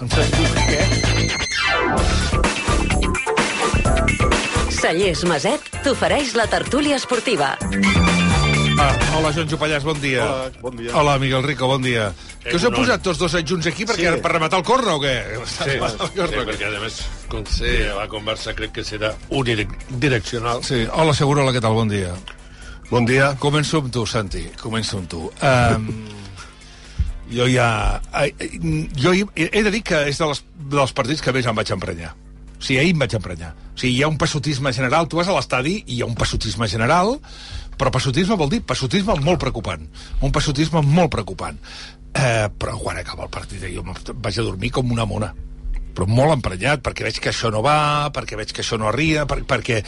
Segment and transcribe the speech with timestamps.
[0.00, 0.06] Tu
[0.64, 0.84] què?
[4.80, 7.50] Cellers Maset t'ofereix la tertúlia esportiva.
[8.80, 10.24] Ah, hola, Joan Jopallàs, bon dia.
[10.24, 10.94] Hola, bon dia.
[10.96, 12.06] Hola, Miguel Rico, bon dia.
[12.40, 14.22] Que us heu posat tots dos adjunts aquí perquè, Sí.
[14.24, 15.16] per rematar el corno o què?
[15.44, 17.74] Sí, sí, perquè a més com sí.
[17.92, 20.64] la conversa crec que serà unidireccional.
[20.64, 21.74] Sí, hola, Segurola, què tal?
[21.76, 22.14] Bon dia.
[22.88, 23.34] Bon dia.
[23.38, 25.30] Començo amb tu, Santi, començo amb tu.
[25.42, 25.92] Um,
[27.30, 28.00] jo ja...
[29.00, 30.42] Jo he, he de dir que és de les,
[30.74, 32.12] dels partits que més em vaig emprenyar.
[32.60, 33.54] O sigui, ahir em vaig emprenyar.
[33.74, 35.08] O sigui, hi ha un passotisme general.
[35.08, 37.16] Tu vas a l'estadi i hi ha un passotisme general,
[37.80, 39.86] però passotisme vol dir passotisme molt preocupant.
[40.20, 41.60] Un passotisme molt preocupant.
[42.10, 45.30] Eh, però quan acaba el partit jo vaig a dormir com una mona
[45.94, 49.26] però molt emprenyat, perquè veig que això no va, perquè veig que això no arria,
[49.28, 49.82] per, perquè...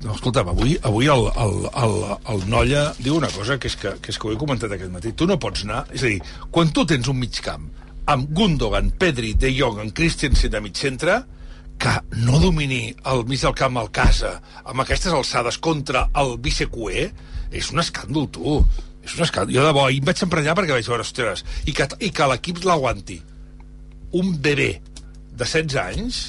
[0.00, 1.96] No, escolta'm, avui, avui el, el, el,
[2.32, 4.92] el Nolla diu una cosa que és que, que és que ho he comentat aquest
[4.92, 5.12] matí.
[5.12, 5.82] Tu no pots anar...
[5.92, 6.20] És a dir,
[6.54, 7.66] quan tu tens un mig camp
[8.10, 11.18] amb Gundogan, Pedri, De Jong, en Christensen de mig centre,
[11.80, 11.92] que
[12.24, 17.10] no domini el mig del camp al casa amb aquestes alçades contra el vicecué,
[17.52, 18.56] és un escàndol, tu.
[19.04, 19.52] És un escàndol.
[19.58, 22.64] Jo de bo, em vaig emprenyar perquè vaig veure, ostres, i que, i que l'equip
[22.64, 23.20] l'aguanti
[24.16, 24.72] un bebè
[25.36, 26.20] de 16 anys,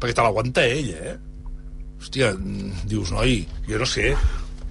[0.00, 1.18] perquè te l'aguanta ell, eh?
[2.02, 4.16] Hòstia, mm, dius, noi, jo no sé,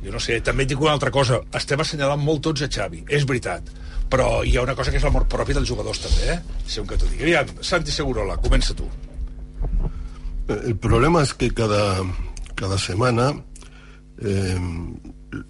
[0.03, 0.41] jo no sé.
[0.43, 3.71] També et dic una altra cosa, estem assenyalant molt tots a Xavi, és veritat,
[4.11, 6.39] però hi ha una cosa que és l'amor propi dels jugadors també, eh?
[6.67, 7.23] Si un que t'ho digui.
[7.29, 8.89] Aviam, Santi Segurola, comença tu.
[10.51, 12.03] El problema es que cada,
[12.55, 13.31] cada semana
[14.19, 14.59] eh,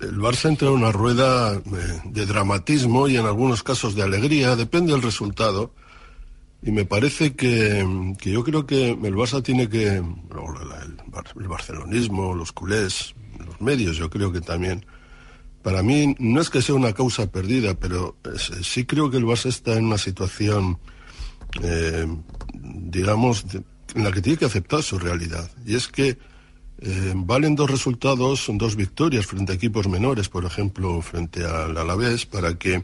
[0.01, 4.55] el Barça entra en una rueda eh, de dramatismo y en algunos casos de alegría,
[4.55, 5.73] depende del resultado.
[6.63, 7.83] Y me parece que,
[8.19, 11.00] que yo creo que el Barça tiene que, el,
[11.39, 13.13] el barcelonismo, los culés,
[13.45, 14.85] los medios, yo creo que también,
[15.61, 19.25] para mí no es que sea una causa perdida, pero es- sí creo que el
[19.25, 20.77] Barça está en una situación
[21.61, 22.07] eh,
[22.63, 23.45] digamos,
[23.93, 25.51] en la que tiene que aceptar su realidad.
[25.65, 26.17] Y es que
[26.79, 32.25] eh, valen dos resultados, dos victorias frente a equipos menores, por ejemplo, frente al Alavés,
[32.25, 32.83] para que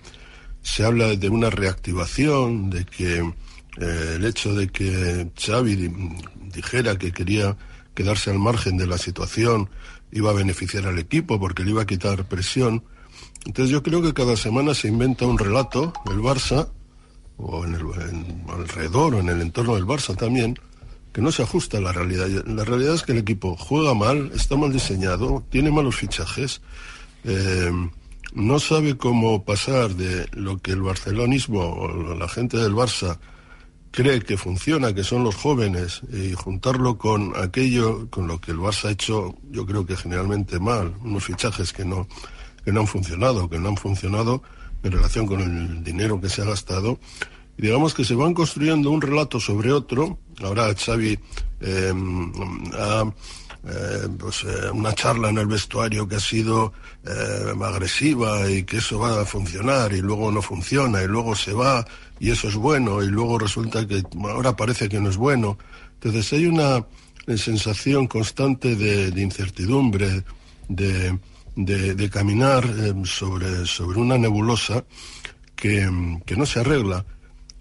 [0.62, 6.18] se habla de una reactivación, de que eh, el hecho de que Xavi di-
[6.54, 7.56] dijera que quería
[7.98, 9.70] quedarse al margen de la situación
[10.12, 12.84] iba a beneficiar al equipo porque le iba a quitar presión.
[13.48, 16.70] Entonces yo creo que cada semana se inventa un relato, el Barça,
[17.38, 20.60] o en el, en- alrededor o en el entorno del Barça también,
[21.12, 22.28] que no se ajusta a la realidad.
[22.46, 26.62] La realidad es que el equipo juega mal, está mal diseñado, tiene malos fichajes,
[27.24, 27.72] eh,
[28.34, 33.18] no sabe cómo pasar de lo que el barcelonismo o la gente del Barça
[33.98, 38.60] cree que funciona, que son los jóvenes, y juntarlo con aquello con lo que el
[38.60, 42.08] Barça ha hecho, yo creo que generalmente mal, unos fichajes que no,
[42.64, 44.44] que no han funcionado, que no han funcionado
[44.84, 47.00] en relación con el dinero que se ha gastado.
[47.58, 50.20] Y digamos que se van construyendo un relato sobre otro.
[50.44, 51.18] Ahora Xavi
[51.62, 51.94] eh,
[52.76, 53.04] ha
[53.70, 56.72] eh, pues, eh, una charla en el vestuario que ha sido
[57.04, 61.52] eh, agresiva y que eso va a funcionar y luego no funciona y luego se
[61.52, 61.86] va
[62.20, 65.58] y eso es bueno y luego resulta que ahora parece que no es bueno.
[65.96, 66.86] Entonces hay una
[67.28, 70.24] eh, sensación constante de, incertidumbre,
[70.68, 71.18] de,
[71.56, 74.84] de- caminar eh, sobre, sobre una nebulosa
[75.56, 77.06] que, mm, que no se arregla.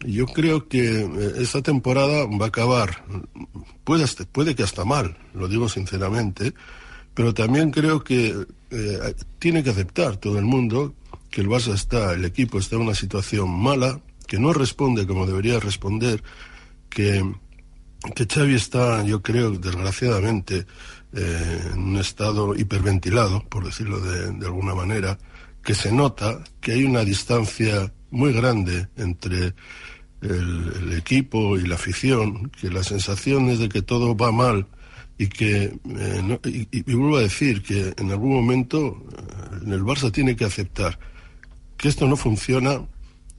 [0.06, 3.04] Yo creo que eh, esta temporada va a acabar,
[3.84, 6.52] puede, puede que hasta mal, lo digo sinceramente,
[7.14, 8.36] pero también creo que
[8.70, 10.94] eh, tiene que aceptar todo el mundo
[11.30, 15.26] que el Barça está, el equipo está en una situación mala, que no responde como
[15.26, 16.22] debería responder,
[16.90, 17.22] que,
[18.14, 20.66] que Xavi está, yo creo, desgraciadamente,
[21.12, 25.18] eh, en un estado hiperventilado, por decirlo de, alguna manera,
[25.62, 29.54] que se nota que hay una distancia muy grande entre
[30.22, 34.66] el, equipo y la afición, que la sensación es de que todo va mal
[35.18, 39.72] y que, eh, no- y, y- y vuelvo a decir que en algún momento eh,
[39.72, 40.98] el Barça tiene que aceptar
[41.76, 42.80] que esto no funciona,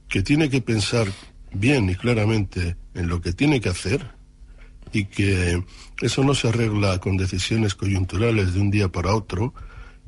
[0.08, 1.06] que tiene que pensar
[1.52, 4.10] bien y claramente en lo que tiene que hacer
[4.92, 5.62] y que
[6.00, 9.52] eso no se arregla con decisiones coyunturales de un día para otro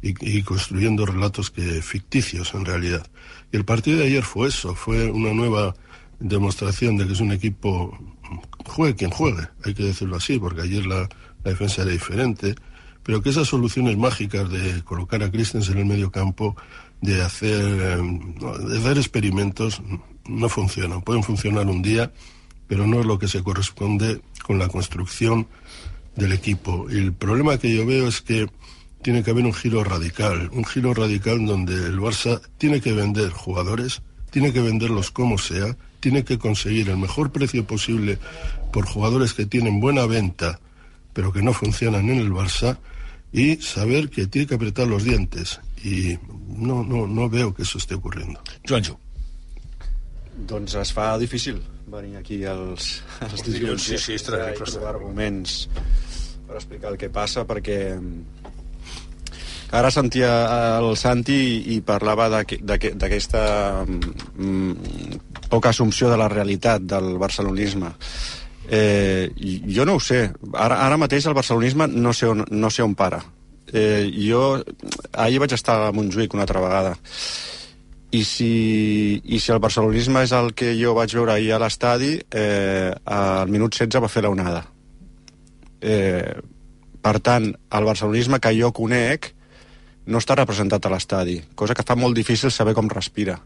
[0.02, 3.06] y, construyendo relatos que ficticios en realidad.
[3.52, 5.74] Y el partido de ayer fue eso, fue una nueva
[6.18, 7.98] demostración de que es un equipo,
[8.64, 11.00] juegue quien juegue, hay que decirlo así, porque ayer la,
[11.44, 12.54] la defensa era diferente,
[13.02, 16.56] pero que esas soluciones mágicas de colocar a Christensen en el medio campo,
[17.00, 19.82] de hacer, de hacer experimentos,
[20.26, 21.02] no funcionan.
[21.02, 22.12] Pueden funcionar un día,
[22.66, 25.46] pero no es lo que se corresponde con la construcción
[26.16, 26.86] del equipo.
[26.90, 28.48] Y el problema que yo veo es que
[29.02, 33.30] tiene que haber un giro radical, un giro radical donde el Barça tiene que vender
[33.30, 38.18] jugadores, tiene que venderlos como sea, tiene que conseguir el mejor precio posible
[38.72, 40.60] por jugadores que tienen buena venta,
[41.12, 42.78] pero que no funcionan en el Barça,
[43.32, 45.60] y saber que tiene que apretar los dientes.
[45.84, 46.18] Y
[46.48, 48.40] no, no, no veo que eso esté ocurriendo.
[48.68, 48.98] Joanjo.
[50.46, 51.60] Doncs es fa difícil
[51.90, 55.68] venir aquí als, als dilluns sí, sí, i trobar arguments
[56.46, 57.98] per explicar el que passa, perquè
[59.70, 60.30] ara sentia
[60.80, 61.36] el Santi
[61.76, 64.72] i parlava d'aqu- d'aqu- d'aquesta mm,
[65.50, 67.92] poca assumpció de la realitat del barcelonisme.
[68.70, 69.30] Eh,
[69.66, 70.28] jo no ho sé.
[70.54, 73.22] Ara, ara mateix el barcelonisme no sé on, no sé on para.
[73.72, 74.62] Eh, jo
[75.12, 76.96] ahir vaig estar a Montjuïc una altra vegada
[78.10, 82.16] i si, i si el barcelonisme és el que jo vaig veure ahir a l'estadi,
[82.34, 84.64] eh, al minut 16 va fer la onada.
[85.80, 86.34] Eh,
[87.00, 89.30] per tant, el barcelonisme que jo conec
[90.10, 93.38] no està representat a l'estadi, cosa que fa molt difícil saber com respira.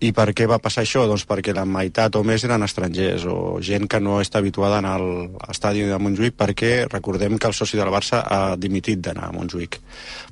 [0.00, 1.02] I per què va passar això?
[1.10, 4.82] Doncs perquè la meitat o més eren estrangers o gent que no està habituada a
[4.82, 5.08] anar al
[5.50, 9.80] estadi de Montjuïc perquè recordem que el soci del Barça ha dimitit d'anar a Montjuïc.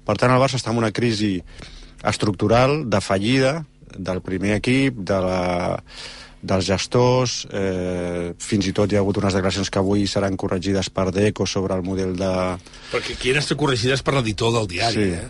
[0.07, 1.41] Per tant, el Barça està en una crisi
[2.07, 3.65] estructural de fallida
[3.97, 5.41] del primer equip, de la,
[6.47, 10.91] dels gestors, eh, fins i tot hi ha hagut unes declaracions que avui seran corregides
[10.95, 12.31] per Deco sobre el model de...
[12.93, 15.11] Perquè aquí han estat corregides per l'editor del diari, Sí.
[15.17, 15.27] eh?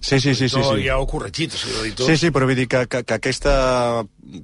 [0.00, 0.84] Sí, sí, sí, sí, sí.
[0.86, 2.08] ja ho corregit, o sigui, l'editor...
[2.08, 3.52] Sí, sí, però vull dir que, que, que, aquesta,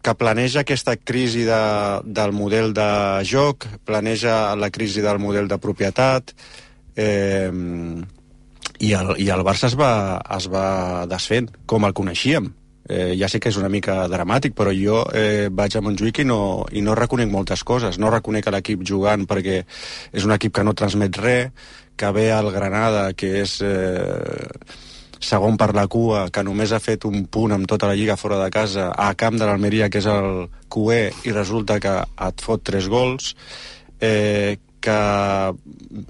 [0.04, 1.60] que planeja aquesta crisi de,
[2.04, 2.88] del model de
[3.24, 6.34] joc, planeja la crisi del model de propietat,
[6.94, 7.48] eh,
[8.78, 10.68] i, el, i el Barça es va, es va
[11.08, 12.52] desfent, com el coneixíem.
[12.86, 16.26] Eh, ja sé que és una mica dramàtic, però jo eh, vaig a Montjuïc i
[16.28, 16.38] no,
[16.70, 17.98] i no reconec moltes coses.
[17.98, 19.62] No reconec l'equip jugant perquè
[20.12, 23.58] és un equip que no transmet res, que ve al Granada, que és...
[23.64, 24.84] Eh,
[25.20, 28.38] segon per la cua, que només ha fet un punt amb tota la lliga fora
[28.42, 31.98] de casa, a camp de l'Almeria, que és el QE, i resulta que
[32.28, 33.34] et fot tres gols,
[34.00, 34.98] eh, que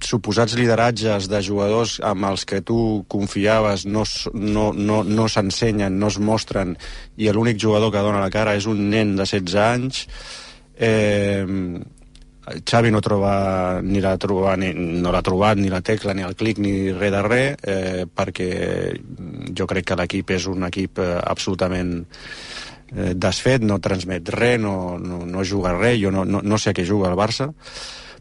[0.05, 4.03] suposats lideratges de jugadors amb els que tu confiaves no,
[4.35, 6.75] no, no, no s'ensenyen, no es mostren,
[7.17, 10.03] i l'únic jugador que dona la cara és un nen de 16 anys,
[10.77, 11.47] eh,
[12.47, 16.37] Xavi no troba ni la troba, ni, no l'ha trobat ni la tecla ni el
[16.39, 18.51] clic ni res de res eh, perquè
[19.57, 21.97] jo crec que l'equip és un equip eh, absolutament
[22.95, 26.71] eh, desfet, no transmet res, no, no, no juga res, jo no, no, no sé
[26.71, 27.51] a què juga el Barça.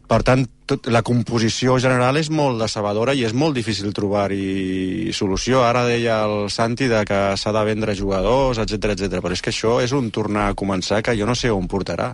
[0.06, 5.64] Per tant, tot, la composició general és molt decebedora i és molt difícil trobar-hi solució.
[5.66, 9.18] Ara deia el Santi de que s'ha de vendre jugadors, etc etc.
[9.18, 12.12] però és que això és un tornar a començar que jo no sé on portarà.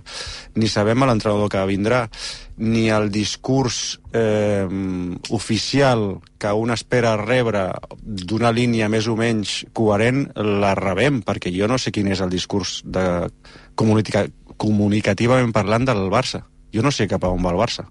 [0.56, 2.06] Ni sabem l'entrenador que vindrà,
[2.64, 4.64] ni el discurs eh,
[5.28, 7.66] oficial que un espera rebre
[8.00, 12.32] d'una línia més o menys coherent la rebem, perquè jo no sé quin és el
[12.32, 13.28] discurs de
[13.76, 14.24] comunica
[14.62, 16.44] comunicativament parlant del Barça.
[16.72, 17.86] Jo no sé cap a on va el Barça.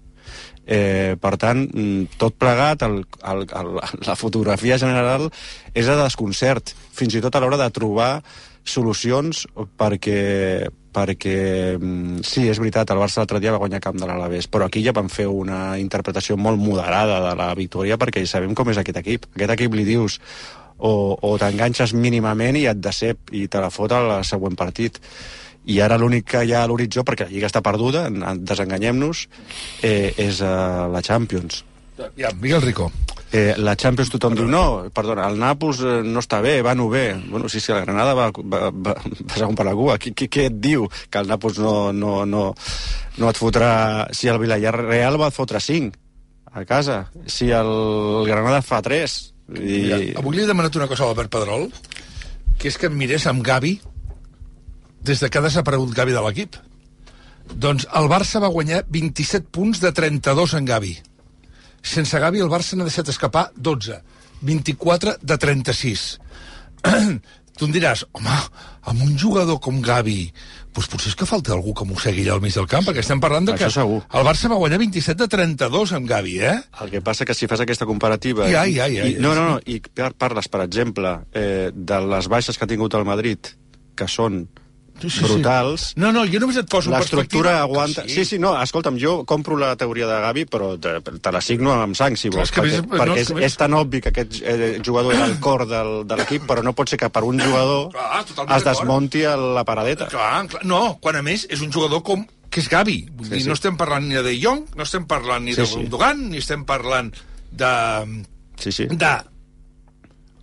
[0.62, 3.72] Eh, per tant, mm, tot plegat, el, el, el,
[4.06, 5.26] la fotografia general
[5.74, 8.22] és de desconcert, fins i tot a l'hora de trobar
[8.62, 9.42] solucions
[9.78, 11.36] perquè, perquè
[11.74, 14.84] mm, sí, és veritat, el Barça l'altre dia va guanyar camp de l'Alavés, però aquí
[14.86, 19.02] ja van fer una interpretació molt moderada de la victòria perquè sabem com és aquest
[19.02, 19.26] equip.
[19.34, 20.20] Aquest equip li dius
[20.78, 25.02] o, o t'enganxes mínimament i et decep i te la fot al següent partit
[25.66, 28.44] i ara l'únic que hi ha a l'horitzó, perquè la Lliga està perduda, en- en-
[28.44, 29.26] desenganyem-nos,
[29.82, 31.64] eh, és uh, la Champions.
[32.16, 32.90] Ja, Miguel Rico.
[33.32, 36.88] Eh, la Champions tothom diu, no, perdona, el Nàpols eh, no està bé, va no
[36.90, 37.14] bé.
[37.30, 39.96] Bueno, sí, sí, la Granada va, va, va, va segon per la cua.
[40.02, 40.88] Qui, qui, què et diu?
[41.08, 42.42] Que el Nàpols no, no, no,
[43.22, 44.08] no et fotrà...
[44.12, 45.94] Si el Villarreal va et fotre 5
[46.52, 47.72] a casa, si el
[48.28, 49.16] Granada fa 3...
[49.52, 49.60] I...
[49.62, 51.68] Mira, avui li he demanat una cosa a l'Albert Pedrol,
[52.58, 53.78] que és que em mirés amb Gavi
[55.04, 56.56] des de que ha desaparegut Gavi de l'equip.
[57.52, 60.94] Doncs el Barça va guanyar 27 punts de 32 en Gavi.
[61.82, 63.98] Sense Gavi el Barça n'ha deixat escapar 12.
[64.42, 66.06] 24 de 36.
[67.58, 68.36] tu em diràs, home,
[68.90, 70.32] amb un jugador com Gavi,
[70.72, 73.20] doncs potser és que falta algú que mossegui allà al mig del camp, perquè estem
[73.22, 74.00] parlant de que Això segur.
[74.08, 76.56] el Barça va guanyar 27 de 32 amb Gavi, eh?
[76.80, 78.48] El que passa que si fas aquesta comparativa...
[78.50, 82.30] Ja, ja, ja, i, no, no, no, i par- parles, per exemple, eh, de les
[82.32, 83.52] baixes que ha tingut el Madrid,
[83.94, 84.46] que són
[85.02, 85.24] Sí, sí, sí.
[85.26, 87.62] brutals, No, no, jo només et poso l'estructura perspectiva...
[87.62, 88.02] aguanta...
[88.06, 88.24] Que Sí.
[88.24, 91.96] sí, no, escolta'm, jo compro la teoria de Gavi, però te, te la signo amb
[91.98, 94.80] sang, si vols, és perquè, no, perquè és és, és tan obvi que aquest eh,
[94.84, 97.90] jugador era el cor del, de l'equip, però no pot ser que per un jugador
[97.92, 98.22] Clar,
[98.56, 100.06] es desmonti a la paradeta.
[100.12, 103.08] Clar, clar, no, quan a més és un jugador com que és Gavi.
[103.16, 103.48] Vull Sí, dir, sí.
[103.48, 105.76] no estem parlant ni de Jong, no estem parlant ni Sí, de sí.
[105.80, 107.10] Gundogan, ni estem parlant
[107.50, 107.70] de...
[108.60, 108.84] Sí, sí.
[108.92, 109.12] de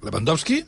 [0.01, 0.63] Lewandowski,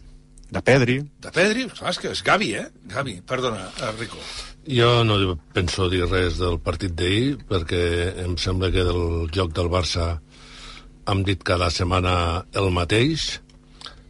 [0.52, 0.98] de Pedri.
[1.24, 2.68] De Pedri, clar, és que és Gavi, eh?
[2.92, 4.20] Gavi, perdona, eh, Rico.
[4.68, 5.16] Jo no
[5.56, 7.84] penso dir res del partit d'ahir, perquè
[8.26, 10.20] em sembla que del joc del Barça
[11.08, 13.40] hem dit cada setmana el mateix.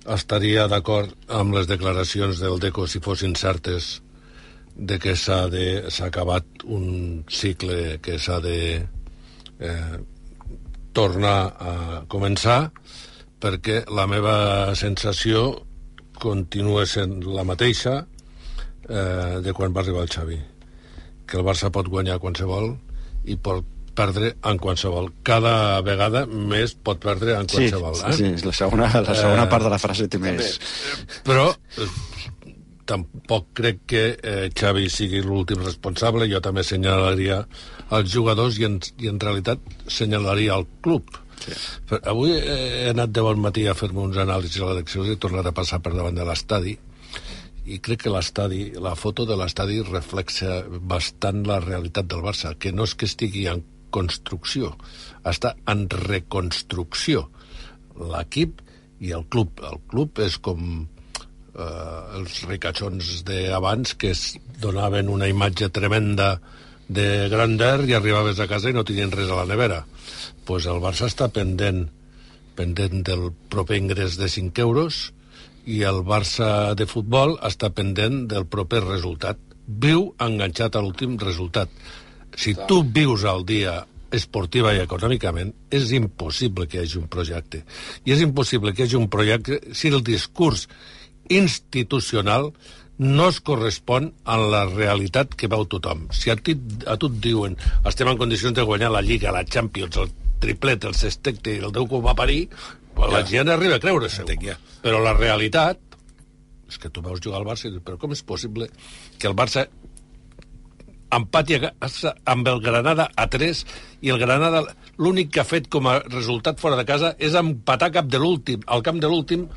[0.09, 4.01] Estaria d'acord amb les declaracions del Deco, si fossin certes,
[4.75, 9.97] de que s'ha de s'ha acabat un cicle que s'ha de eh,
[10.91, 11.73] tornar a
[12.09, 12.71] començar
[13.41, 15.67] perquè la meva sensació
[16.21, 20.39] continua sent la mateixa eh, de quan va arribar el Xavi
[21.31, 22.73] que el Barça pot guanyar qualsevol
[23.31, 23.63] i pot
[23.95, 25.09] perdre en qualsevol.
[25.27, 27.97] Cada vegada més pot perdre en qualsevol.
[27.99, 28.37] Sí, eh?
[28.39, 30.57] sí, la segona, la segona part de la frase té més...
[31.27, 31.89] Però eh,
[32.87, 36.29] tampoc crec que eh, Xavi sigui l'últim responsable.
[36.31, 37.41] Jo també senyalaria
[37.95, 41.11] els jugadors i en, i en realitat senyalaria el club.
[41.41, 41.57] Sí.
[41.89, 45.21] Però avui he anat de bon matí a fer-me uns anàlisis a l'elecció i he
[45.21, 46.77] tornat a passar per davant de l'estadi
[47.65, 52.71] i crec que l'estadi, la foto de l'estadi reflexa bastant la realitat del Barça, que
[52.73, 53.61] no és que estigui en
[53.93, 54.73] construcció,
[55.27, 57.27] està en reconstrucció
[57.99, 58.63] l'equip
[59.01, 59.61] i el club.
[59.67, 64.25] El club és com eh, els ricachons d'abans que es
[64.61, 66.35] donaven una imatge tremenda
[66.91, 69.85] de grandeur i arribaves a casa i no tenien res a la nevera.
[70.45, 71.85] pues el Barça està pendent
[72.57, 75.13] pendent del proper ingrés de 5 euros
[75.65, 79.37] i el Barça de futbol està pendent del proper resultat.
[79.67, 81.69] Viu enganxat a l'últim resultat.
[82.35, 83.77] Si tu vius al dia
[84.11, 87.63] esportiva i econòmicament, és impossible que hi hagi un projecte.
[88.03, 90.67] I és impossible que hi hagi un projecte si el discurs
[91.29, 92.51] institucional
[93.01, 96.03] no es correspon a la realitat que veu tothom.
[96.13, 96.53] Si a, ti,
[96.85, 97.57] a tu et diuen
[97.89, 100.11] estem en condicions de guanyar la Lliga, la Champions, el
[100.43, 103.09] triplet, el sextecte i el Déu que ho va parir, ja.
[103.09, 104.27] la gent arriba a creure-se.
[104.45, 104.57] ja.
[104.85, 105.81] Però la realitat
[106.69, 108.69] és que tu veus jugar al Barça i dius, però com és possible
[109.17, 109.65] que el Barça
[111.11, 113.65] empati amb el Granada a 3
[114.05, 114.61] i el Granada
[115.01, 118.61] l'únic que ha fet com a resultat fora de casa és empatar cap de l'últim,
[118.67, 119.49] al camp de l'últim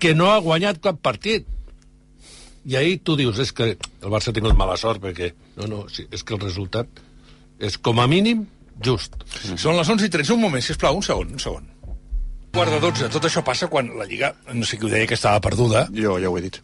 [0.00, 1.46] que no ha guanyat cap partit
[2.64, 5.80] i ahir tu dius és que el Barça ha tingut mala sort perquè no, no,
[5.92, 7.02] sí, és que el resultat
[7.60, 8.46] és com a mínim
[8.82, 9.14] just
[9.60, 10.34] Són les 11 i 13.
[10.34, 11.66] Un moment, sisplau, un segon, un segon.
[12.54, 13.10] Quart de 12.
[13.14, 15.88] Tot això passa quan la Lliga, no sé qui ho deia, que estava perduda.
[15.94, 16.60] Jo ja ho he dit.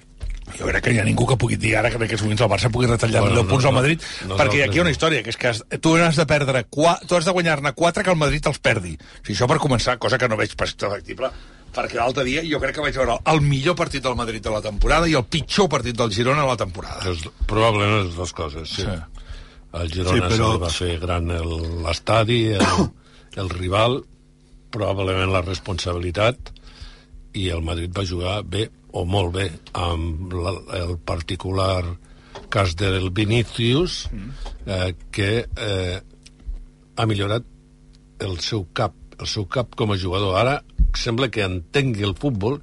[0.58, 2.50] Jo crec que hi ha ningú que pugui dir ara que en aquests moments el
[2.50, 4.78] Barça pugui retallar Bueno, bueno, 10 no, punts al no, Madrid, no, perquè no, aquí
[4.78, 4.96] hi ha una no.
[4.96, 8.10] història, que és que has, tu has de perdre tu has de guanyar-ne 4 que
[8.10, 8.96] el Madrid els perdi.
[8.98, 11.30] O sigui, això per començar, cosa que no veig pas factible,
[11.74, 14.60] perquè l'altre dia jo crec que vaig veure el millor partit del Madrid de la
[14.64, 17.04] temporada i el pitjor partit del Girona de la temporada.
[17.10, 18.82] és, probablement les dues coses sí.
[18.82, 18.98] Sí.
[19.80, 22.88] el Girona Sí, però- va fer gran el- l'estadi el,
[23.36, 24.00] el rival
[24.70, 26.52] probablement la responsabilitat
[27.34, 29.48] i el Madrid va jugar bé o molt bé
[29.78, 31.84] amb la, el particular
[32.50, 34.08] cas del Vinicius
[34.66, 36.00] eh, que eh,
[36.96, 37.44] ha millorat
[38.20, 40.56] el seu cap el seu cap com a jugador ara
[40.98, 42.58] sembla que entengui el futbol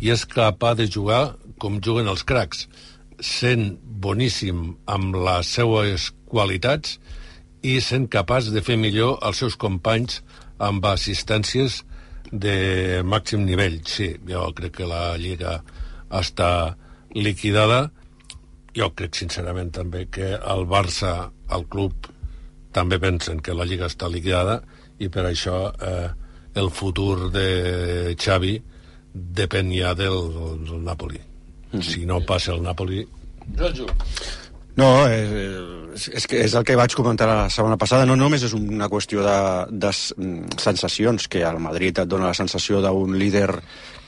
[0.00, 2.66] i és capaç de jugar com juguen els cracs
[3.20, 6.98] sent boníssim amb les seues qualitats
[7.62, 10.22] i sent capaç de fer millor els seus companys
[10.60, 11.82] amb assistències
[12.32, 13.80] de màxim nivell.
[13.84, 15.58] Sí, jo crec que la Lliga
[16.10, 16.76] està
[17.14, 17.90] liquidada.
[18.76, 22.08] Jo crec sincerament també que el Barça, el club,
[22.72, 24.60] també pensen que la Lliga està liquidada
[25.02, 26.08] i per això eh,
[26.54, 28.56] el futur de Xavi
[29.12, 30.18] depèn ja del,
[30.66, 31.20] del Napoli.
[31.82, 33.04] Si no passa el Napoli...
[34.78, 38.06] No, eh, és, és, que és el que vaig comentar la setmana passada.
[38.08, 39.38] No només és una qüestió de,
[39.70, 43.50] de mm, sensacions, que al Madrid et dona la sensació d'un líder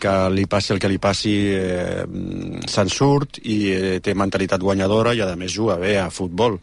[0.02, 2.02] que li passi el que li passi eh,
[2.68, 6.59] se'n surt i eh, té mentalitat guanyadora i a més juga bé a futbol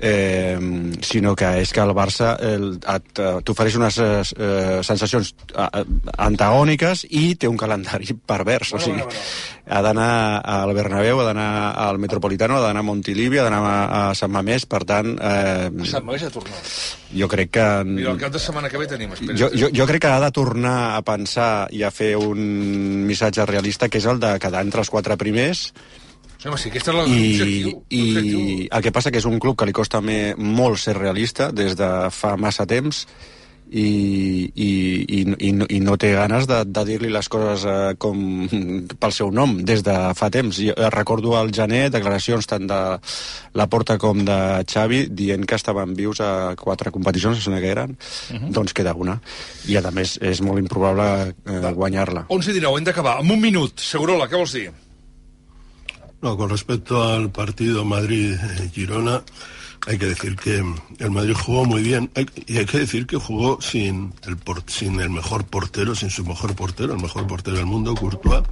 [0.00, 0.58] eh,
[1.04, 2.58] sinó que és que el Barça eh,
[3.44, 5.84] t'ofereix unes eh, sensacions eh,
[6.18, 9.04] antagòniques i té un calendari pervers o sigui,
[9.70, 11.50] ha d'anar al Bernabéu ha d'anar
[11.84, 15.68] al Metropolitano ha d'anar a Montilivi, ha d'anar a, a Sant Mamés per tant, eh,
[15.86, 16.72] Sant Mamés ha tornat.
[17.14, 19.36] jo crec que Mira, el cap de setmana que ve tenim, espera.
[19.36, 22.40] jo, jo, jo crec que ha de tornar a pensar i a fer un
[23.08, 25.68] missatge realista que és el de quedar entre els quatre primers
[26.40, 27.74] home, sí, aquesta és i, l'objectiu.
[27.88, 28.68] i l'objectiu.
[28.70, 31.76] el que passa que és un club que li costa me, molt ser realista des
[31.76, 33.04] de fa massa temps
[33.70, 34.70] i, i,
[35.06, 38.18] i, i, no, i no té ganes de, de dir-li les coses eh, com
[38.98, 40.58] pel seu nom des de fa temps.
[40.58, 42.80] Jo eh, recordo al gener declaracions tant de
[43.54, 47.70] la Porta com de Xavi dient que estaven vius a quatre competicions, em sembla que
[47.70, 48.52] eren, uh -huh.
[48.58, 49.20] doncs queda una.
[49.68, 52.26] I a més és molt improbable eh, guanyar-la.
[52.28, 53.20] 11 i 19, hem d'acabar.
[53.20, 54.70] En un minut, Segurola, què vols dir?
[56.22, 59.22] No, con respecto al partido Madrid-Girona,
[59.86, 60.62] hay que decir que
[60.98, 64.62] el Madrid jugó muy bien hay- y hay que decir que jugó sin el, por-
[64.66, 68.42] sin el mejor portero, sin su mejor portero, el mejor portero del mundo, Courtois,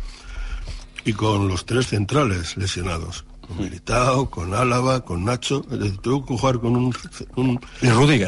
[1.04, 3.24] y con los tres centrales lesionados.
[3.46, 5.62] Con Militao, con Álava, con Nacho.
[6.02, 6.94] Tuvo que jugar con un,
[7.36, 7.60] un,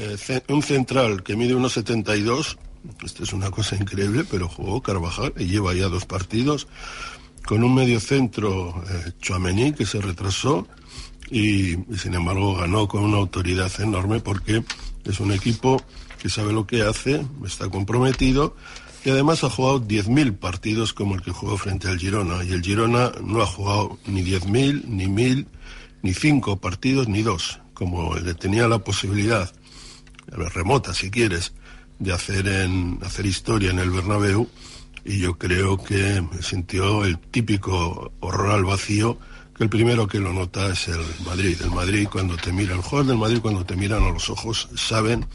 [0.00, 2.56] eh, ce- un central que mide unos 72.
[3.04, 6.68] Esto es una cosa increíble, pero jugó Carvajal y lleva ya dos partidos.
[7.44, 10.66] Con un medio centro, eh, Chouameni, que se retrasó
[11.30, 14.62] y, sin embargo ganó con una autoridad enorme porque
[15.04, 15.82] es un equipo
[16.20, 18.56] que sabe lo que hace, está comprometido
[19.04, 22.44] y además ha jugado 10.000 partidos como el que jugó frente al Girona.
[22.44, 25.46] Y el Girona no ha jugado ni 10.000, ni 1.000,
[26.02, 29.50] ni 5 partidos, ni 2, como que tenía la posibilidad,
[30.26, 31.54] remota si quieres,
[31.98, 34.48] de hacer, en, hacer historia en el Bernabéu.
[35.02, 39.18] Y yo creo que sintió el típico horror al vacío
[39.60, 41.56] el primero que lo nota es el Madrid.
[41.62, 44.68] El Madrid cuando te mira, el jugador del Madrid cuando te miran a los ojos
[44.74, 45.26] saben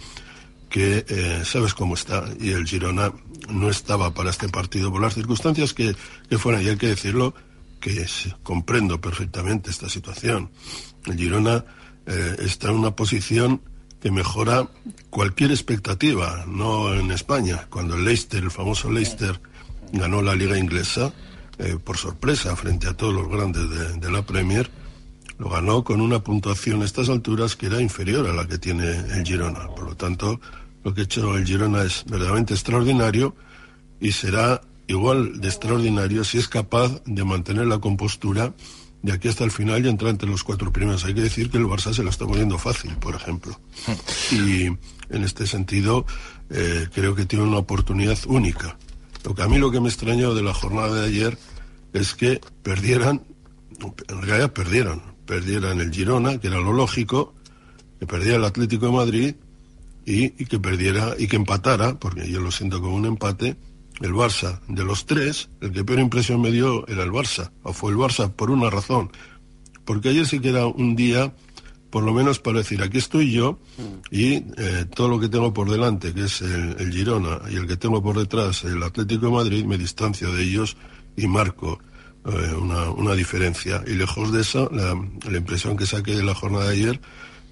[0.69, 3.13] que eh, sabes cómo está y el Girona
[3.49, 5.95] no estaba para este partido por las circunstancias que,
[6.27, 7.35] que fueran y hay que decirlo
[7.79, 8.05] que
[8.41, 10.49] comprendo perfectamente esta situación.
[11.05, 11.63] El Girona
[12.07, 13.61] eh, está en una posición
[14.01, 14.67] que mejora
[15.11, 17.67] cualquier expectativa, no en España.
[17.69, 19.39] Cuando el Leicester, el famoso Leicester,
[19.91, 21.13] ganó la liga inglesa,
[21.57, 24.69] eh, por sorpresa, frente a todos los grandes de, de la Premier,
[25.37, 28.87] lo ganó con una puntuación a estas alturas que era inferior a la que tiene
[28.87, 29.67] el Girona.
[29.67, 30.39] Por lo tanto,
[30.83, 33.35] lo que ha hecho el Girona es verdaderamente extraordinario
[33.99, 38.53] y será igual de extraordinario si es capaz de mantener la compostura
[39.01, 41.05] de aquí hasta el final y entrar entre los cuatro primeros.
[41.05, 43.59] Hay que decir que el Barça se la está poniendo fácil, por ejemplo.
[44.31, 46.05] Y en este sentido,
[46.49, 48.77] eh, creo que tiene una oportunidad única.
[49.25, 51.37] Lo que a mí lo que me extrañó de la jornada de ayer
[51.93, 53.23] es que perdieran,
[54.07, 57.33] en realidad perdieron, perdieran el Girona, que era lo lógico,
[57.99, 59.35] que perdiera el Atlético de Madrid
[60.05, 63.57] y, y que perdiera y que empatara, porque yo lo siento como un empate,
[64.01, 64.59] el Barça.
[64.67, 67.97] De los tres, el que peor impresión me dio era el Barça, o fue el
[67.97, 69.11] Barça por una razón,
[69.85, 71.33] porque ayer sí que era un día,
[71.95, 73.57] por lo menos para decir, aquí estoy yo
[74.11, 77.77] y eh, todo lo que tengo por delante, que es el, Girona, y el que
[77.77, 80.75] tengo por detrás, el Atlético de Madrid, me distancio de ellos
[81.15, 81.79] y marco
[82.25, 83.81] eh, una, una diferencia.
[83.87, 84.93] Y lejos de eso, la,
[85.31, 86.99] la impresión que saqué de la jornada de ayer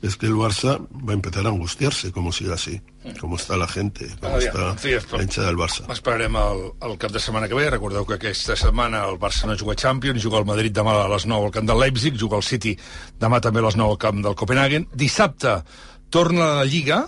[0.03, 2.81] es que el Barça va a empezar a angustiarse, como siga así,
[3.21, 5.85] como està la gente, com Aviam, està en fi, esto- la hinchada del Barça.
[5.95, 7.69] Esperarem el, el cap de setmana que ve.
[7.71, 11.25] Recordeu que aquesta setmana el Barça no juga Champions, juga el Madrid demà a les
[11.25, 12.75] 9 al camp del Leipzig, juga el City
[13.19, 14.89] demà també a les 9 al camp del Copenhagen.
[14.93, 15.61] Dissabte
[16.11, 17.07] torna a la Lliga,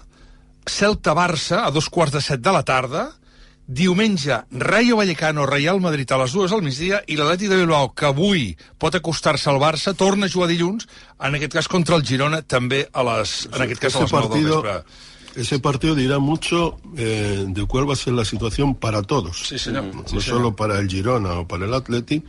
[0.65, 3.09] Celta-Barça a dos quarts de set de la tarda,
[3.67, 8.05] diumenge Rayo Vallecano, Real Madrid a les dues al migdia i l'Atlètic de Bilbao, que
[8.05, 10.87] avui pot acostar-se al Barça, torna a jugar dilluns,
[11.19, 14.29] en aquest cas contra el Girona, també a les, en aquest cas a les 9
[14.35, 14.83] del vespre.
[15.35, 19.47] ese partido dirá mucho eh, de cuál va a ser la situación para todos.
[19.47, 19.83] Sí, señor.
[19.85, 20.37] No, Sí, no señor.
[20.37, 22.23] solo para el Girona o para el Athletic,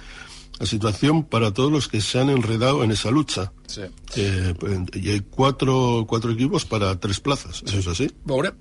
[0.58, 3.52] la situación para todos los que se han enredado en esa lucha.
[3.66, 3.82] Sí.
[4.16, 4.54] Eh,
[4.94, 8.10] y hay cuatro, cuatro equipos para tres plazas, eso es así.
[8.24, 8.54] Veurem.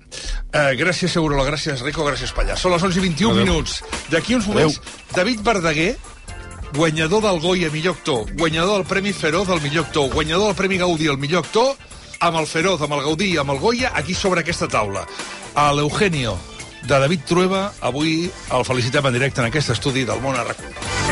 [0.52, 2.56] Uh, gràcies, Segurola, gràcies, Rico, gràcies, Pallà.
[2.60, 3.44] Són les 11 i 21 Adéu.
[3.44, 3.80] minuts.
[4.10, 4.80] D'aquí uns moments,
[5.14, 5.96] David Verdaguer,
[6.74, 10.76] guanyador del Goya millor actor, guanyador del Premi Feroz del millor actor, guanyador del Premi
[10.78, 11.76] Gaudí el millor actor,
[12.20, 15.06] amb el Feroz, amb el Gaudí, amb el Goya, aquí sobre aquesta taula.
[15.54, 16.36] A l'Eugenio
[16.82, 21.05] de David Trueba, avui el felicitem en directe en aquest estudi del món a RAC1.